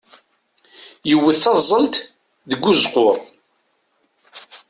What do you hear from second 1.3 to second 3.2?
taẓẓelt deg uzeqqur.